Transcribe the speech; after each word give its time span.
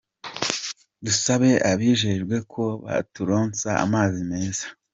Dusaba 1.05 1.49
ababijejwe 1.57 2.35
ko 2.51 2.63
boturonsa 2.83 3.69
amazi 3.85 4.19
meza'. 4.31 4.65